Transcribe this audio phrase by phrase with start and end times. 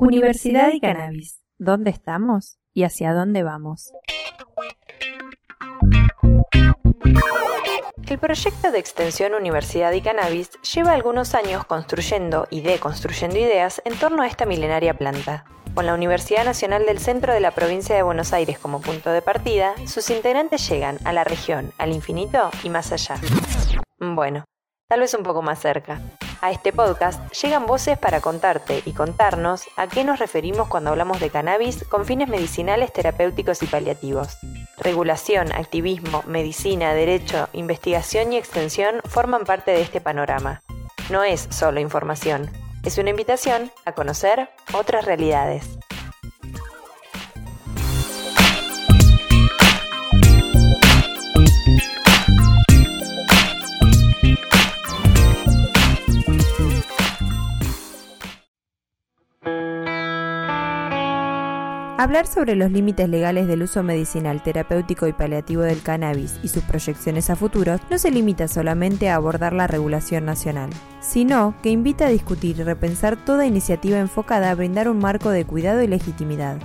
[0.00, 1.42] Universidad y Cannabis.
[1.58, 3.92] ¿Dónde estamos y hacia dónde vamos?
[8.08, 13.94] El proyecto de extensión Universidad y Cannabis lleva algunos años construyendo y deconstruyendo ideas en
[13.94, 15.44] torno a esta milenaria planta.
[15.74, 19.20] Con la Universidad Nacional del Centro de la Provincia de Buenos Aires como punto de
[19.20, 23.16] partida, sus integrantes llegan a la región, al infinito y más allá.
[23.98, 24.44] Bueno,
[24.88, 26.00] tal vez un poco más cerca.
[26.42, 31.20] A este podcast llegan voces para contarte y contarnos a qué nos referimos cuando hablamos
[31.20, 34.38] de cannabis con fines medicinales, terapéuticos y paliativos.
[34.78, 40.62] Regulación, activismo, medicina, derecho, investigación y extensión forman parte de este panorama.
[41.10, 42.50] No es solo información,
[42.84, 45.79] es una invitación a conocer otras realidades.
[62.00, 66.62] Hablar sobre los límites legales del uso medicinal, terapéutico y paliativo del cannabis y sus
[66.62, 70.70] proyecciones a futuros no se limita solamente a abordar la regulación nacional,
[71.02, 75.44] sino que invita a discutir y repensar toda iniciativa enfocada a brindar un marco de
[75.44, 76.56] cuidado y legitimidad.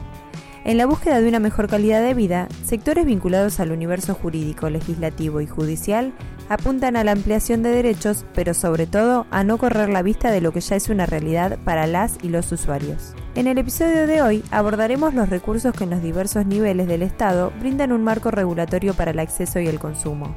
[0.63, 5.41] En la búsqueda de una mejor calidad de vida, sectores vinculados al universo jurídico, legislativo
[5.41, 6.13] y judicial
[6.47, 10.39] apuntan a la ampliación de derechos, pero sobre todo a no correr la vista de
[10.39, 13.15] lo que ya es una realidad para las y los usuarios.
[13.35, 17.51] En el episodio de hoy abordaremos los recursos que en los diversos niveles del Estado
[17.59, 20.33] brindan un marco regulatorio para el acceso y el consumo.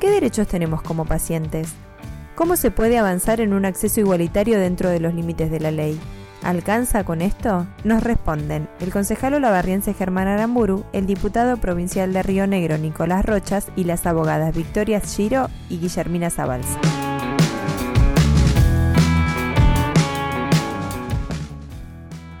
[0.00, 1.68] ¿Qué derechos tenemos como pacientes?
[2.34, 5.98] ¿Cómo se puede avanzar en un acceso igualitario dentro de los límites de la ley?
[6.42, 7.68] ¿Alcanza con esto?
[7.84, 13.68] Nos responden el concejal olavarriense Germán Aramburu, el diputado provincial de Río Negro Nicolás Rochas
[13.76, 16.80] y las abogadas Victoria Giro y Guillermina Zabalza.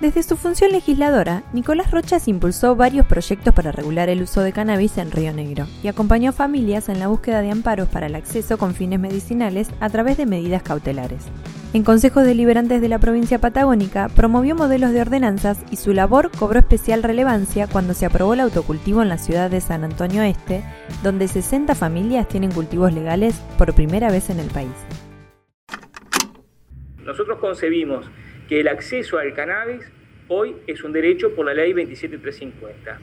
[0.00, 4.96] Desde su función legisladora, Nicolás Rochas impulsó varios proyectos para regular el uso de cannabis
[4.96, 8.58] en Río Negro y acompañó a familias en la búsqueda de amparos para el acceso
[8.58, 11.26] con fines medicinales a través de medidas cautelares.
[11.72, 16.60] En consejos deliberantes de la provincia patagónica promovió modelos de ordenanzas y su labor cobró
[16.60, 20.62] especial relevancia cuando se aprobó el autocultivo en la ciudad de San Antonio Este,
[21.02, 24.70] donde 60 familias tienen cultivos legales por primera vez en el país.
[27.04, 28.08] Nosotros concebimos
[28.48, 29.82] que el acceso al cannabis
[30.28, 32.98] hoy es un derecho por la ley 27350,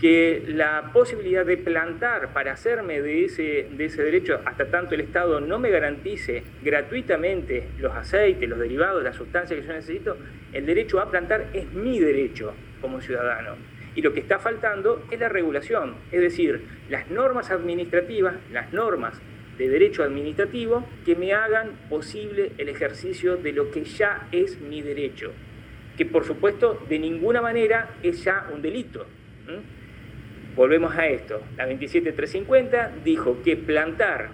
[0.00, 5.02] que la posibilidad de plantar para hacerme de ese, de ese derecho, hasta tanto el
[5.02, 10.16] Estado no me garantice gratuitamente los aceites, los derivados, las sustancias que yo necesito,
[10.52, 13.56] el derecho a plantar es mi derecho como ciudadano.
[13.94, 19.20] Y lo que está faltando es la regulación, es decir, las normas administrativas, las normas
[19.60, 24.80] de derecho administrativo que me hagan posible el ejercicio de lo que ya es mi
[24.80, 25.32] derecho,
[25.98, 29.06] que por supuesto de ninguna manera es ya un delito.
[30.56, 34.30] Volvemos a esto, la 27350 dijo que plantar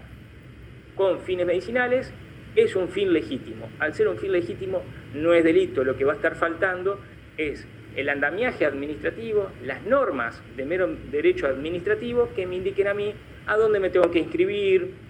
[0.95, 2.13] con fines medicinales
[2.55, 3.69] es un fin legítimo.
[3.81, 7.01] Al ser un fin legítimo no es delito, lo que va a estar faltando
[7.37, 7.67] es
[7.97, 13.13] el andamiaje administrativo, las normas de mero derecho administrativo que me indiquen a mí
[13.49, 15.06] a dónde me tengo que inscribir,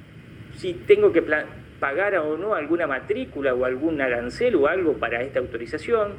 [0.57, 1.23] si tengo que
[1.79, 6.15] pagar o no alguna matrícula o algún arancel o algo para esta autorización,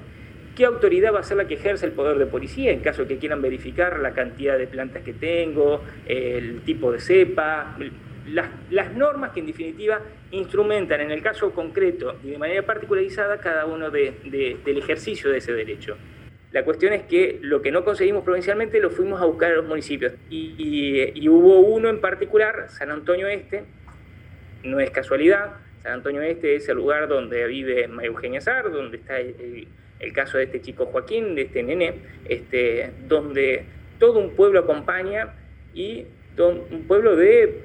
[0.56, 3.08] qué autoridad va a ser la que ejerce el poder de policía en caso de
[3.08, 7.78] que quieran verificar la cantidad de plantas que tengo, el tipo de cepa,
[8.28, 13.66] las, normas que en definitiva instrumentan en el caso concreto y de manera particularizada cada
[13.66, 15.98] uno del ejercicio de ese derecho.
[16.52, 19.66] La cuestión es que lo que no conseguimos provincialmente lo fuimos a buscar a los
[19.66, 23.66] municipios y, y hubo uno en particular, San Antonio Este,
[24.64, 25.56] no es casualidad.
[25.82, 29.68] San Antonio Este es el lugar donde vive María Eugenia Sar, donde está el,
[30.14, 31.96] caso de este chico Joaquín, de este nene,
[32.26, 33.66] este, donde
[34.00, 35.34] todo un pueblo acompaña
[35.74, 36.06] y
[36.38, 37.62] un pueblo de,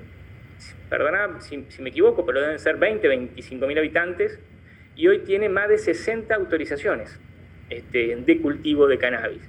[0.88, 4.38] perdona si, me equivoco, pero deben ser 20, 25 mil habitantes,
[4.96, 7.18] y hoy tiene más de 60 autorizaciones
[7.70, 9.42] este, de cultivo de cannabis.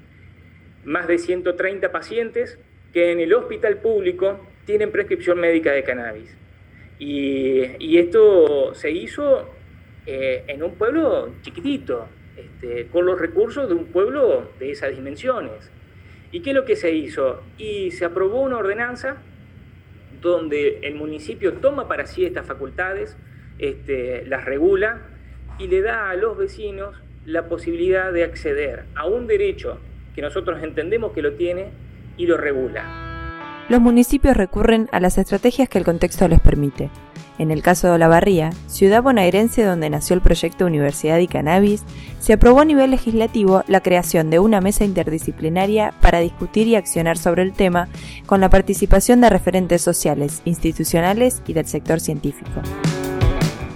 [0.85, 2.57] Más de 130 pacientes
[2.93, 6.35] que en el hospital público tienen prescripción médica de cannabis.
[6.99, 9.49] Y, esto se hizo
[10.05, 15.71] eh, en un pueblo chiquitito, este, con los recursos de un pueblo de esas dimensiones.
[16.31, 17.43] ¿Y qué es lo que se hizo?
[17.57, 19.17] Y se aprobó una ordenanza
[20.21, 23.17] donde el municipio toma para sí estas facultades,
[23.59, 25.01] este, las regula
[25.59, 26.95] y le da a los vecinos
[27.25, 29.79] la posibilidad de acceder a un derecho
[30.15, 31.69] que nosotros entendemos que lo tiene
[32.17, 33.02] y lo regula
[33.69, 36.89] los municipios recurren a las estrategias que el contexto les permite.
[37.39, 41.83] En el caso de Olavarría, ciudad bonaerense donde nació el proyecto Universidad y Cannabis,
[42.19, 47.17] se aprobó a nivel legislativo la creación de una mesa interdisciplinaria para discutir y accionar
[47.17, 47.87] sobre el tema
[48.27, 52.61] con la participación de referentes sociales, institucionales y del sector científico.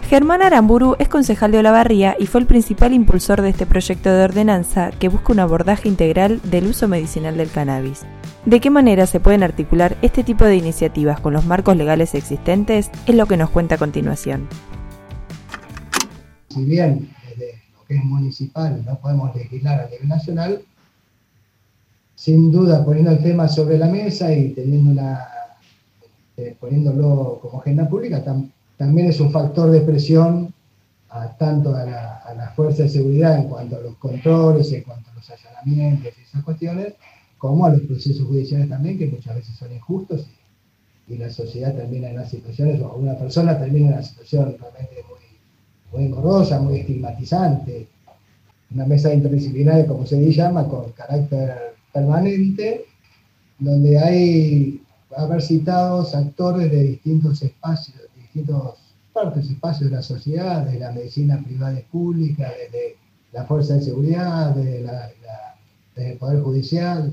[0.10, 4.24] Germán Aramburu es concejal de Olavarría y fue el principal impulsor de este proyecto de
[4.24, 8.04] ordenanza que busca un abordaje integral del uso medicinal del cannabis.
[8.46, 12.90] ¿De qué manera se pueden articular este tipo de iniciativas con los marcos legales existentes?
[13.06, 14.48] Es lo que nos cuenta a continuación.
[16.48, 20.62] Si bien desde lo que es municipal no podemos legislar a nivel nacional,
[22.16, 25.20] sin duda poniendo el tema sobre la mesa y teniendo una,
[26.38, 28.24] eh, poniéndolo como agenda pública,
[28.78, 30.54] también es un factor de presión
[31.40, 35.16] tanto a la, a fuerza de seguridad en cuanto a los controles, en cuanto a
[35.16, 36.94] los allanamientos y esas cuestiones,
[37.38, 40.28] como a los procesos judiciales también, que muchas veces son injustos
[41.08, 45.04] y, la sociedad termina en las situaciones, o una persona termina en una situación realmente
[45.08, 47.88] muy, muy engorrosa, muy estigmatizante.
[48.72, 52.86] Una mesa interdisciplinaria, como se llama, con carácter permanente,
[53.58, 54.82] donde hay
[55.16, 58.07] haber citados actores de distintos espacios,
[58.38, 58.78] de distintos
[59.14, 62.98] partes, espacios de la sociedad, de la medicina privada y pública, desde
[63.32, 65.12] la fuerza de seguridad, de la
[65.98, 67.12] desde el Poder Judicial,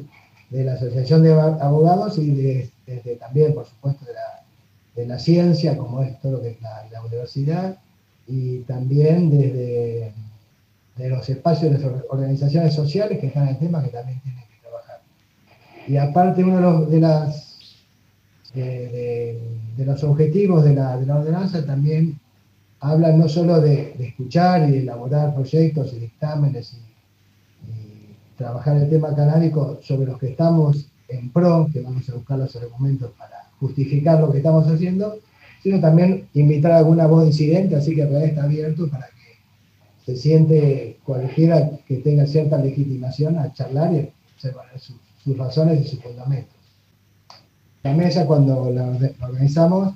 [0.51, 2.31] de la Asociación de Abogados y
[2.87, 4.05] desde también, por supuesto,
[4.95, 7.79] de la, ciencia, como es todo lo que es la, universidad,
[8.27, 10.13] y también desde
[10.97, 14.43] de los espacios de las organizaciones sociales que están en el tema que también tienen
[14.43, 15.01] que trabajar.
[15.89, 17.54] Y aparte, uno de de las,
[18.55, 19.39] de,
[19.79, 22.19] los objetivos de la, ordenanza también
[22.81, 28.89] habla no solo de, de, escuchar y de elaborar proyectos y dictámenes y trabajar el
[28.89, 33.51] tema canábico sobre los que estamos en pro, que vamos a buscar los argumentos para
[33.61, 35.19] justificar lo que estamos haciendo,
[35.63, 40.17] sino también invitar a alguna voz disidente, así que realidad está abierto para que se
[40.17, 46.01] siente cualquiera que tenga cierta legitimación a charlar y observar sus, sus razones y sus
[46.01, 46.54] fundamentos.
[47.85, 49.95] La mesa, cuando la organizamos,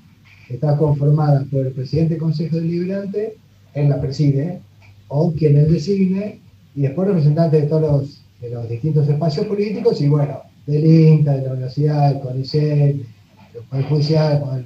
[0.48, 3.36] está conformada por el presidente del Consejo Deliberante,
[3.74, 4.60] él la preside,
[5.08, 6.40] o quien él designe,
[6.74, 11.36] y después representantes de todos los de los distintos espacios políticos y bueno, del INTA,
[11.36, 14.64] de la universidad, del CONICET, del Poder Judicial, del Poder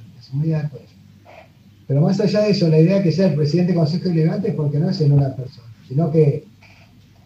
[0.61, 0.93] de todo eso.
[1.87, 4.49] Pero más allá de eso, la idea de que sea el presidente del Consejo Deliberante
[4.49, 6.45] es porque no es en una persona, sino que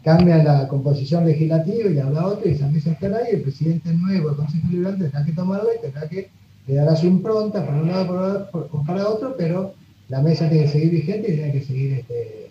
[0.07, 4.29] cambia la composición legislativa y habla otro y esa mesa estará y el presidente nuevo
[4.29, 6.29] del Consejo Deliberante tendrá que tomarlo y tendrá que
[6.65, 9.73] le dará su impronta para un lado o para otro, pero
[10.07, 12.47] la mesa tiene que seguir vigente y tiene que seguir este,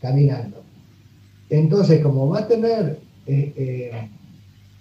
[0.00, 0.62] caminando.
[1.50, 4.08] Entonces, como va a tener eh, eh,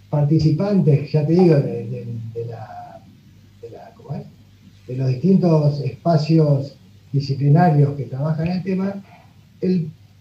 [0.09, 2.05] participantes, ya te digo, de,
[4.87, 6.77] los distintos espacios
[7.11, 9.03] disciplinarios que trabajan el tema,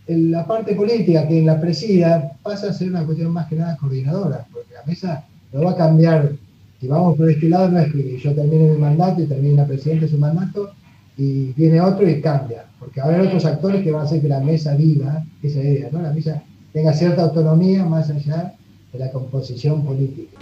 [0.06, 3.76] la parte política que en la presida pasa a ser una cuestión más que nada
[3.76, 6.32] coordinadora, porque la mesa no va a cambiar,
[6.80, 9.66] si vamos por este lado, no es que yo termine mi mandato y termine la
[9.66, 10.72] presidenta su mandato,
[11.16, 14.20] y viene otro y cambia, porque va a haber otros actores que van a hacer
[14.20, 16.02] que la mesa viva esa idea, ¿no?
[16.02, 16.42] La mesa
[16.72, 18.54] tenga cierta autonomía más allá
[18.92, 20.38] de la composición política.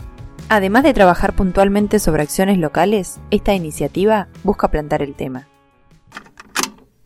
[0.48, 5.46] Además de trabajar puntualmente sobre acciones locales, esta iniciativa busca plantar el tema.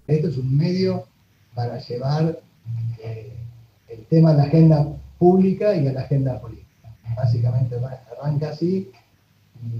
[0.06, 1.04] Esto es un medio
[1.54, 2.38] para llevar
[3.02, 3.32] eh,
[3.88, 4.86] el tema a la agenda
[5.18, 6.66] pública y a la agenda política.
[7.16, 7.76] Básicamente
[8.20, 8.90] arranca así,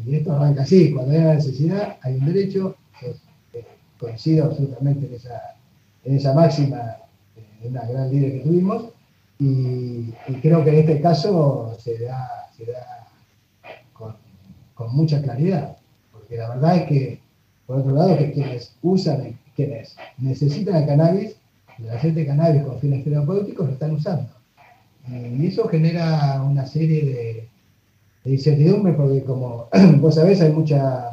[0.06, 3.64] y esto arranca así, cuando hay una necesidad hay un derecho, eh,
[3.98, 5.56] coincido absolutamente en esa,
[6.04, 6.96] en esa máxima,
[7.36, 8.84] eh, en una gran líder que tuvimos,
[9.38, 12.28] y, creo que en este caso se da,
[13.92, 14.16] con,
[14.94, 15.76] mucha claridad,
[16.12, 17.20] porque la verdad es que,
[17.66, 21.36] por otro lado, que quienes usan, quienes necesitan el cannabis,
[21.78, 24.28] el aceite de cannabis con fines terapéuticos, lo están usando.
[25.08, 27.48] Y eso genera una serie
[28.24, 29.68] de, incertidumbre, porque como
[30.00, 31.10] vos sabés, hay mucha,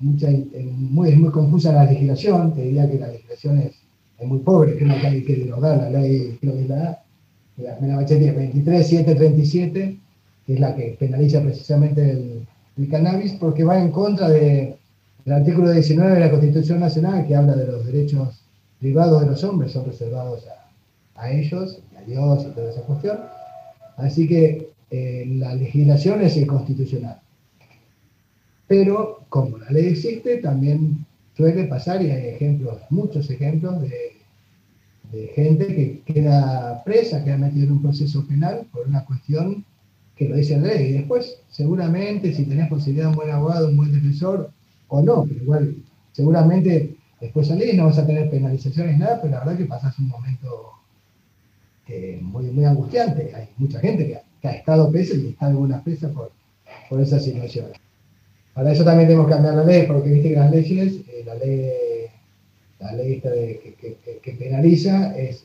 [0.00, 3.72] mucha es muy confusa la legislación, te diría que la legislación es,
[4.26, 7.00] muy pobre, creo que hay que derogar la ley, creo que la
[7.58, 10.00] la 23737,
[10.46, 12.46] que es la que penaliza precisamente el,
[12.90, 14.76] cannabis, porque va en contra del
[15.26, 18.44] artículo 19 de la Constitución Nacional, que habla de los derechos
[18.80, 20.44] privados de los hombres, son reservados
[21.16, 23.18] a, ellos, a Dios y toda esa cuestión.
[23.96, 27.20] Así que eh, la legislación es inconstitucional.
[28.66, 31.04] Pero como la ley existe, también
[31.36, 34.18] suele pasar, y hay ejemplos, muchos ejemplos de
[35.12, 39.64] de gente que queda presa, queda metida en un proceso penal por una cuestión
[40.16, 40.88] que lo dice la ley.
[40.88, 44.50] Y después, seguramente, si tenés posibilidad de un buen abogado, un buen defensor,
[44.88, 45.76] o no, pero igual,
[46.12, 50.08] seguramente Después salís, no vas a tener penalizaciones, nada, pero la verdad que pasas un
[50.08, 50.72] momento
[51.88, 53.32] eh, muy, muy angustiante.
[53.34, 56.30] Hay mucha gente que, ha estado presa y está algunas presas por,
[56.88, 57.66] por esa situación.
[58.54, 61.34] Para eso también tenemos que cambiar la ley, porque viste que las leyes, eh, la
[61.34, 62.10] ley,
[62.78, 63.20] la ley
[64.22, 65.44] que, penaliza es,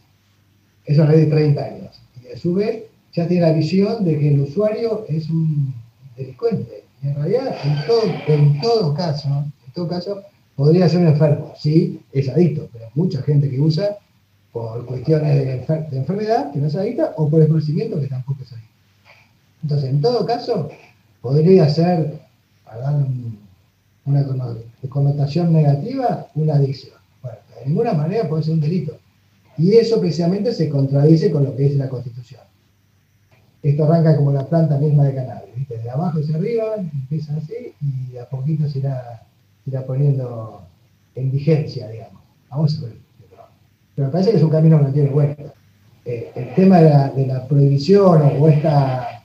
[0.85, 2.01] es una ley de 30 años.
[2.23, 5.73] Y a su vez ya tiene la visión de que el usuario es un
[6.17, 6.83] delincuente.
[7.01, 9.27] Y en realidad, en todo, en todo caso,
[9.65, 10.23] en todo caso,
[10.55, 11.53] podría ser un enfermo.
[11.57, 13.97] Sí, es adicto, pero mucha gente que usa
[14.51, 18.53] por cuestiones de, enfermedad, que no es adicta, o por el conocimiento, que tampoco es
[18.53, 18.69] adicto.
[19.63, 20.69] Entonces, en todo caso,
[21.21, 22.19] podría ser,
[22.65, 23.05] para dar
[24.05, 24.25] una
[24.89, 26.97] connotación negativa, una adicción.
[27.21, 28.97] Bueno, de ninguna manera puede ser un delito.
[29.57, 32.41] Y eso precisamente se contradice con lo que dice la Constitución.
[33.61, 38.17] Esto arranca como la planta misma de cannabis, de abajo hacia arriba, empieza así y
[38.17, 39.23] a poquito se irá,
[39.85, 40.65] poniendo
[41.15, 42.21] en vigencia, digamos.
[42.49, 43.03] Vamos a ver.
[43.95, 45.53] Pero me parece que es un camino que no tiene vuelta.
[46.05, 49.23] Eh, el tema de la, prohibición o esta,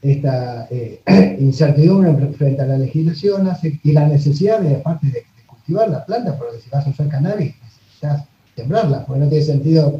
[0.00, 1.00] esta eh,
[1.40, 3.50] incertidumbre frente a la legislación
[3.82, 7.54] y la necesidad de, aparte de, cultivar la planta, porque si vas a usar cannabis
[7.62, 8.24] necesitas
[8.56, 9.94] sembrarla, porque no tiene sentido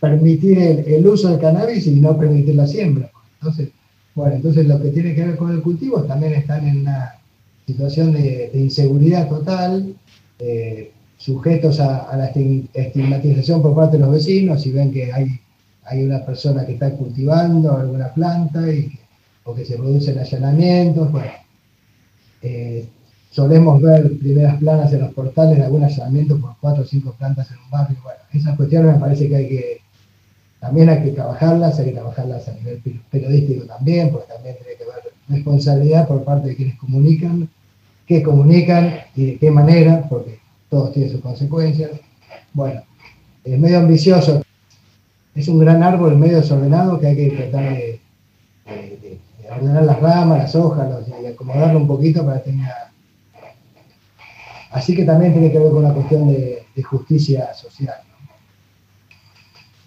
[0.00, 3.10] permitir el, uso del cannabis y no permitir la siembra.
[3.40, 3.68] Entonces,
[4.14, 7.21] bueno, entonces lo que tiene que ver con el cultivo también están en una
[7.72, 9.94] situación de, inseguridad total,
[10.38, 15.26] eh, sujetos a, la estigmatización por parte de los vecinos y ven que hay,
[15.84, 18.92] hay una persona que está cultivando alguna planta y,
[19.44, 21.10] o que se producen allanamientos.
[21.10, 21.32] Bueno,
[22.42, 22.86] eh,
[23.30, 27.50] solemos ver primeras planas en los portales de algún allanamiento por cuatro o cinco plantas
[27.50, 27.98] en un barrio.
[28.02, 29.82] Bueno, esas cuestiones me parece que hay que
[30.62, 34.84] también hay que trabajarlas, hay que trabajarlas a nivel periodístico también, porque también tiene que
[34.84, 37.48] haber responsabilidad por parte de quienes comunican,
[38.12, 40.38] qué comunican y de qué manera, porque
[40.68, 41.90] todos tienen sus consecuencias.
[42.52, 42.82] Bueno,
[43.44, 44.42] es medio ambicioso,
[45.34, 48.00] es un gran árbol medio desordenado que hay que tratar de,
[49.50, 50.88] ordenar las ramas, las hojas
[51.22, 52.90] y acomodarlo un poquito para que tenga...
[54.70, 57.96] Así que también tiene que ver con la cuestión de justicia social.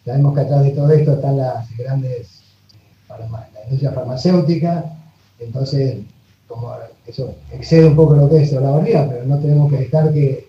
[0.05, 2.43] Sabemos que atrás de todo esto están las grandes,
[3.09, 4.85] la industria farmacéutica,
[5.39, 5.97] entonces,
[6.47, 6.73] como
[7.05, 10.47] eso excede un poco lo que es la barriga, pero no tenemos que dejar que,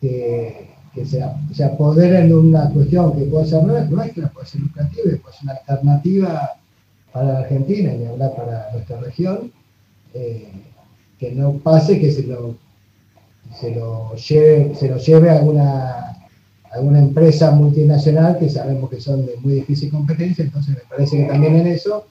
[0.00, 5.42] que, se, apoderen de una cuestión que puede ser nuestra, puede ser lucrativa, puede ser
[5.44, 6.50] una alternativa
[7.12, 9.52] para la Argentina y hablar para nuestra región,
[10.14, 10.52] eh,
[11.18, 12.56] que no pase que se lo,
[13.60, 16.08] se lo lleve, se lo lleve a alguna
[16.70, 21.24] alguna empresa multinacional que sabemos que son de muy difícil competencia, entonces me parece que
[21.24, 22.06] también en eso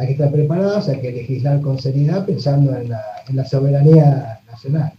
[0.00, 4.92] hay que estar preparados, hay que legislar con seriedad pensando en la, soberanía nacional.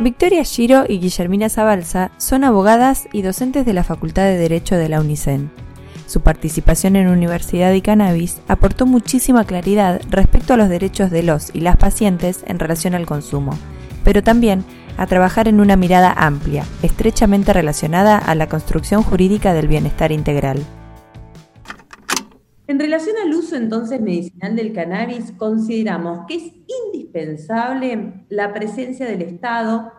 [0.00, 4.88] Victoria Giro y Guillermina Zabalza son abogadas y docentes de la Facultad de Derecho de
[4.88, 5.50] la UNICEN.
[6.06, 11.52] Su participación en Universidad y Cannabis aportó muchísima claridad respecto a los derechos de los
[11.52, 13.58] y las pacientes en relación al consumo,
[14.04, 14.64] pero también
[14.96, 20.64] a trabajar en una mirada amplia, estrechamente relacionada a la construcción jurídica del bienestar integral.
[22.68, 26.52] En relación al uso entonces medicinal del cannabis, consideramos que es
[26.92, 29.92] indispensable la presencia del Estado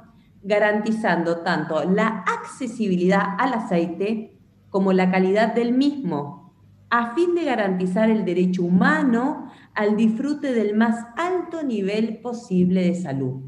[0.43, 4.37] garantizando tanto la accesibilidad al aceite
[4.69, 6.53] como la calidad del mismo,
[6.89, 12.95] a fin de garantizar el derecho humano al disfrute del más alto nivel posible de
[12.95, 13.41] salud.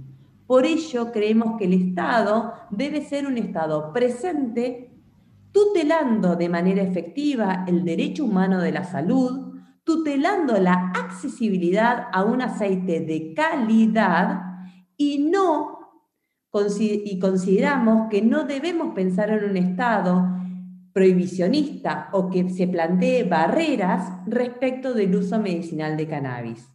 [0.47, 4.88] Por ello, creemos que el Estado debe ser un Estado presente,
[5.51, 9.53] tutelando de manera efectiva el derecho humano de la salud,
[9.83, 14.41] tutelando la accesibilidad a un aceite de calidad
[14.97, 15.79] y no
[16.79, 20.27] y consideramos que no debemos pensar en un Estado
[20.93, 26.67] prohibicionista o que se plantee barreras respecto del uso medicinal de cannabis.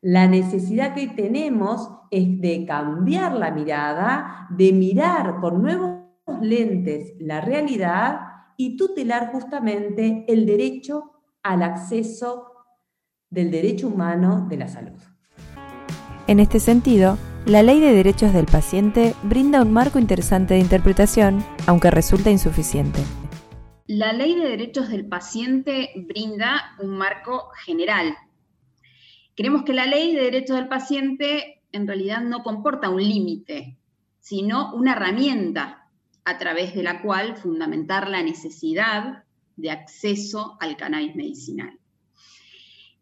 [0.00, 5.97] La necesidad que tenemos es de cambiar la mirada, de mirar por nuevos
[6.42, 8.20] lentes la realidad
[8.56, 12.52] y tutelar justamente el derecho al acceso
[13.30, 15.00] del derecho humano de la salud.
[16.26, 17.16] En este sentido,
[17.46, 23.00] la Ley de Derechos del Paciente brinda un marco interesante de interpretación, aunque resulta insuficiente.
[23.86, 28.14] La Ley de Derechos del Paciente brinda un marco general
[29.38, 33.78] Creemos que la ley de derechos del paciente en realidad no comporta un límite,
[34.18, 35.87] sino una herramienta
[36.28, 39.24] a través de la cual fundamentar la necesidad
[39.56, 41.78] de acceso al cannabis medicinal.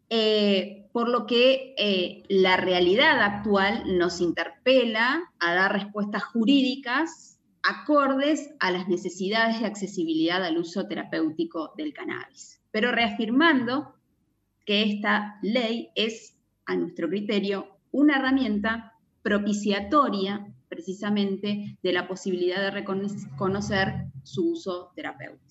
[0.09, 8.49] eh, por lo que eh, la realidad actual nos interpela a dar respuestas jurídicas acordes
[8.61, 13.95] a las necesidades de accesibilidad al uso terapéutico del cannabis, pero reafirmando
[14.65, 22.69] que esta ley es, a nuestro criterio, una herramienta propiciatoria precisamente de la posibilidad de
[22.69, 25.43] reconocer su uso terapéutico.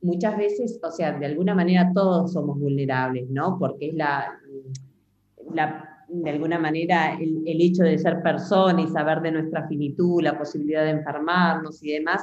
[0.00, 3.58] Muchas veces, o sea, de alguna manera todos somos vulnerables, ¿no?
[3.58, 4.40] Porque es la,
[6.08, 10.84] de alguna manera el, hecho de ser persona y saber de nuestra finitud, la posibilidad
[10.84, 12.22] de enfermarnos y demás,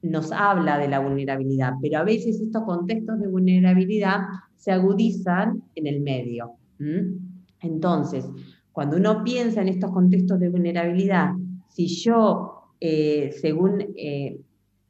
[0.00, 4.20] nos habla de la vulnerabilidad, pero a veces estos contextos de vulnerabilidad
[4.56, 6.52] se agudizan en el medio.
[7.60, 8.26] Entonces,
[8.72, 11.32] cuando uno piensa en estos contextos de vulnerabilidad,
[11.72, 14.38] si yo, eh, según eh,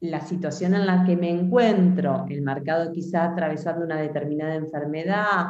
[0.01, 5.45] la situación en la que me encuentro, el mercado quizá atravesando una determinada enfermedad,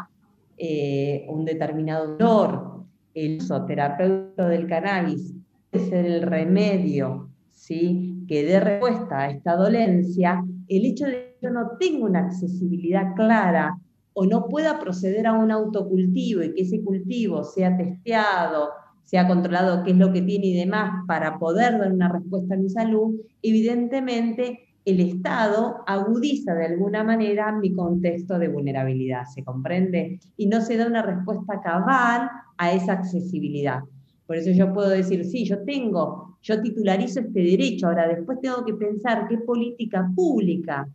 [0.58, 2.84] eh, un determinado dolor,
[3.16, 5.34] el uso terapéutico del cannabis
[5.72, 8.24] es el remedio ¿sí?
[8.28, 13.16] que dé respuesta a esta dolencia, el hecho de que yo no tenga una accesibilidad
[13.16, 13.76] clara
[14.14, 18.70] o no pueda proceder a un autocultivo y que ese cultivo sea testeado,
[19.04, 22.58] sea controlado qué es lo que tiene y demás para poder dar una respuesta a
[22.58, 30.20] mi salud, evidentemente el Estado agudiza de alguna manera mi contexto de vulnerabilidad, ¿se comprende?
[30.36, 33.82] Y no se da una respuesta cabal a esa accesibilidad.
[34.28, 38.66] Por eso yo puedo decir, sí, yo tengo, yo titularizo este derecho, ahora después tengo
[38.66, 40.88] que pensar qué política pública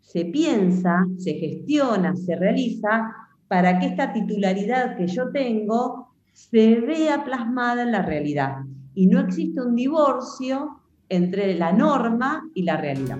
[0.00, 3.10] se piensa, se gestiona, se realiza
[3.48, 8.64] para que esta titularidad que yo tengo se vea plasmada en la realidad
[8.94, 13.18] y no existe un divorcio entre la norma y la realidad.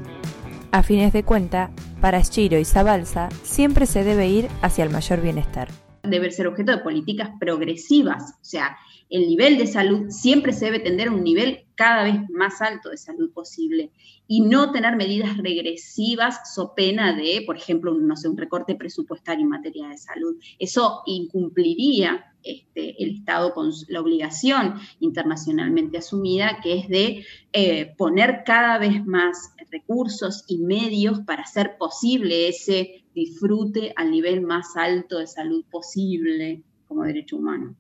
[0.73, 5.21] A fines de cuenta, para Schiro y Zabalza, siempre se debe ir hacia el mayor
[5.21, 5.69] bienestar.
[6.03, 8.77] Debe ser objeto de políticas progresivas, o sea,
[9.11, 12.91] el nivel de salud siempre se debe tender a un nivel cada vez más alto
[12.91, 13.91] de salud posible
[14.27, 19.43] y no tener medidas regresivas so pena de, por ejemplo, no sé, un recorte presupuestario
[19.43, 20.37] en materia de salud.
[20.59, 28.43] Eso incumpliría este, el Estado con la obligación internacionalmente asumida, que es de eh, poner
[28.45, 35.19] cada vez más recursos y medios para hacer posible ese disfrute al nivel más alto
[35.19, 37.77] de salud posible como derecho humano.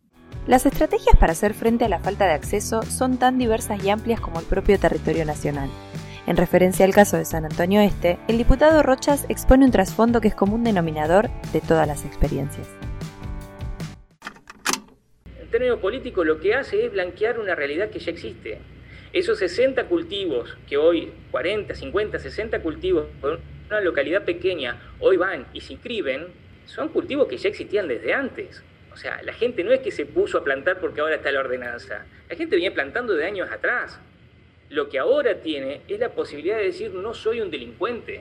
[0.46, 4.20] Las estrategias para hacer frente a la falta de acceso son tan diversas y amplias
[4.20, 5.70] como el propio territorio nacional.
[6.26, 10.28] En referencia al caso de San Antonio Este, el diputado Rochas expone un trasfondo que
[10.28, 12.66] es común denominador de todas las experiencias.
[15.38, 18.58] En términos políticos lo que hace es blanquear una realidad que ya existe.
[19.12, 25.46] Esos 60 cultivos que hoy, 40, 50, 60 cultivos, en una localidad pequeña, hoy van
[25.52, 26.26] y se inscriben,
[26.66, 28.62] son cultivos que ya existían desde antes.
[28.94, 31.40] O sea, la gente no es que se puso a plantar porque ahora está la
[31.40, 32.06] ordenanza.
[32.30, 34.00] La gente venía plantando de años atrás.
[34.70, 38.20] Lo que ahora tiene es la posibilidad de decir no soy un delincuente.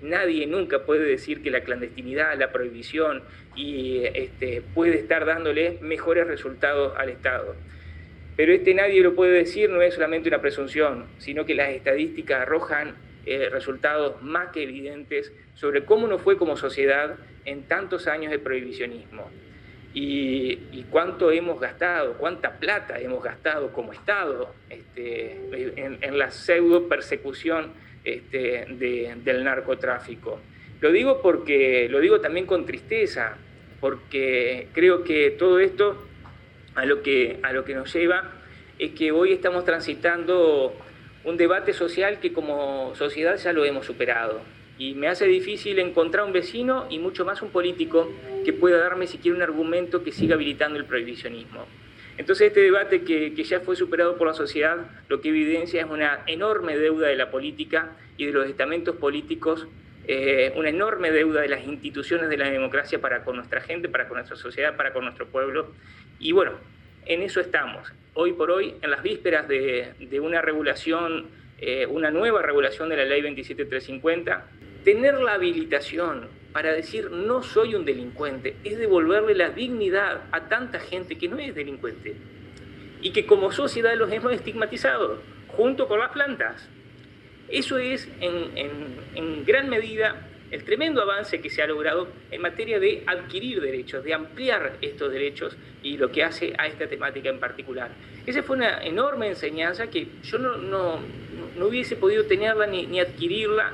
[0.00, 3.24] Nadie nunca puede decir que la clandestinidad, la prohibición
[3.56, 7.56] y este, puede estar dándole mejores resultados al Estado.
[8.36, 12.42] Pero este nadie lo puede decir, no es solamente una presunción, sino que las estadísticas
[12.42, 12.94] arrojan
[13.26, 18.38] eh, resultados más que evidentes sobre cómo nos fue como sociedad en tantos años de
[18.38, 19.28] prohibicionismo
[19.94, 25.38] y, cuánto hemos gastado, cuánta plata hemos gastado como Estado este,
[25.76, 27.72] en, la pseudo persecución
[28.04, 30.40] este, del narcotráfico.
[30.80, 33.36] Lo digo porque lo digo también con tristeza,
[33.80, 36.06] porque creo que todo esto
[36.74, 38.32] a lo que, a lo que nos lleva
[38.78, 40.74] es que hoy estamos transitando
[41.24, 44.40] un debate social que como sociedad ya lo hemos superado
[44.82, 48.10] y me hace difícil encontrar un vecino y mucho más un político
[48.44, 51.66] que pueda darme siquiera un argumento que siga habilitando el prohibicionismo.
[52.18, 56.24] Entonces este debate que, ya fue superado por la sociedad lo que evidencia es una
[56.26, 59.68] enorme deuda de la política y de los estamentos políticos,
[60.08, 64.08] eh, una enorme deuda de las instituciones de la democracia para con nuestra gente, para
[64.08, 65.70] con nuestra sociedad, para con nuestro pueblo.
[66.18, 66.54] Y bueno,
[67.06, 67.92] en eso estamos.
[68.14, 71.28] Hoy por hoy, en las vísperas de, una regulación,
[71.60, 74.44] eh, una nueva regulación de la ley 27350,
[74.84, 80.80] Tener la habilitación para decir no soy un delincuente es devolverle la dignidad a tanta
[80.80, 82.16] gente que no es delincuente
[83.00, 86.68] y que como sociedad los hemos estigmatizado junto con las plantas.
[87.48, 93.04] Eso es en, gran medida el tremendo avance que se ha logrado en materia de
[93.06, 97.90] adquirir derechos, de ampliar estos derechos y lo que hace a esta temática en particular.
[98.26, 101.00] Esa fue una enorme enseñanza que yo no, no,
[101.56, 103.72] no hubiese podido tenerla ni, ni adquirirla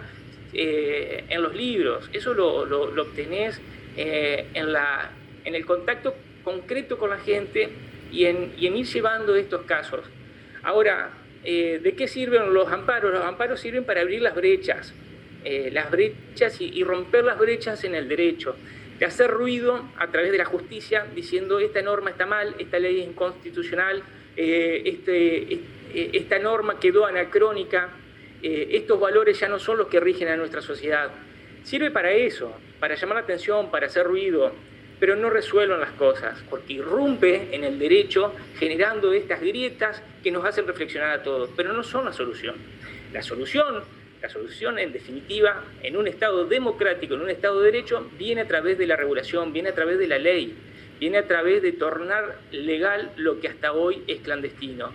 [0.52, 3.60] eh, en los libros, eso lo, lo, obtenés
[3.96, 5.10] eh, en, la,
[5.44, 7.68] en el contacto concreto con la gente
[8.10, 10.00] y en, y en ir llevando estos casos.
[10.62, 11.10] Ahora,
[11.44, 13.12] eh, ¿de qué sirven los amparos?
[13.12, 14.92] Los amparos sirven para abrir las brechas,
[15.44, 18.56] eh, las brechas y, romper las brechas en el derecho,
[18.98, 23.00] de hacer ruido a través de la justicia diciendo esta norma está mal, esta ley
[23.00, 24.02] es inconstitucional,
[24.36, 25.60] eh, este,
[26.16, 27.90] esta norma quedó anacrónica,
[28.42, 31.10] estos valores ya no son los que rigen a nuestra sociedad.
[31.64, 34.52] Sirve para eso, para llamar la atención, para hacer ruido,
[35.00, 40.44] pero no resuelven las cosas, porque irrumpe en el derecho generando estas grietas que nos
[40.44, 42.56] hacen reflexionar a todos, pero no son la solución.
[43.12, 43.82] La solución,
[44.20, 48.48] la solución en definitiva, en un Estado democrático, en un Estado de derecho, viene a
[48.48, 50.54] través de la regulación, viene a través de la ley,
[50.98, 54.92] viene a través de tornar legal lo que hasta hoy es clandestino.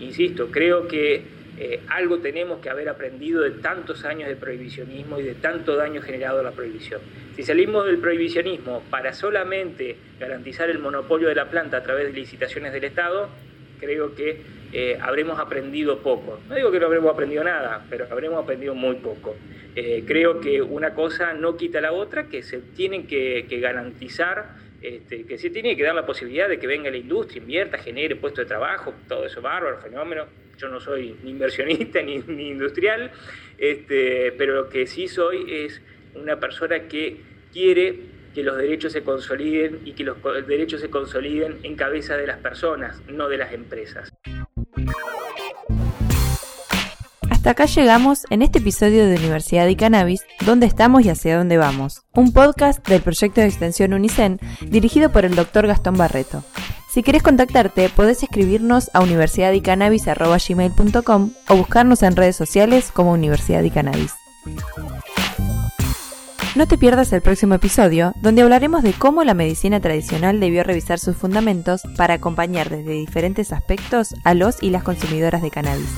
[0.00, 1.22] Insisto, creo que
[1.58, 6.02] eh, algo tenemos que haber aprendido de tantos años de prohibicionismo y de tanto daño
[6.02, 7.00] generado a la prohibición.
[7.34, 12.12] Si salimos del prohibicionismo para solamente garantizar el monopolio de la planta a través de
[12.12, 13.30] licitaciones del Estado,
[13.80, 14.42] creo que
[14.72, 16.40] eh, habremos aprendido poco.
[16.48, 19.34] No digo que no habremos aprendido nada, pero habremos aprendido muy poco.
[19.74, 25.24] Eh, creo que una cosa no quita la otra, que se tienen que, garantizar, este,
[25.24, 28.44] que se tiene que dar la posibilidad de que venga la industria, invierta, genere puestos
[28.44, 30.26] de trabajo, todo eso bárbaro, fenómeno
[30.58, 32.14] yo no soy ni inversionista ni,
[32.48, 33.10] industrial,
[33.58, 35.80] este, pero lo que sí soy es
[36.14, 37.20] una persona que
[37.52, 40.16] quiere que los derechos se consoliden y que los
[40.46, 44.12] derechos se consoliden en cabeza de las personas, no de las empresas.
[47.30, 51.56] Hasta acá llegamos en este episodio de Universidad y Cannabis, ¿Dónde estamos y hacia dónde
[51.56, 52.02] vamos?
[52.12, 56.44] Un podcast del proyecto de extensión UNICEN dirigido por el doctor Gastón Barreto.
[56.96, 63.70] Si querés contactarte, podés escribirnos a universidadicannabis.com o buscarnos en redes sociales como Universidad y
[63.70, 64.14] Cannabis.
[66.54, 70.98] No te pierdas el próximo episodio, donde hablaremos de cómo la medicina tradicional debió revisar
[70.98, 75.90] sus fundamentos para acompañar desde diferentes aspectos a los y las consumidoras de cannabis.